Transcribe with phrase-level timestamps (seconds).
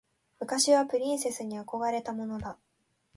[0.39, 2.57] 昔はプリンセスに憧れたものだ。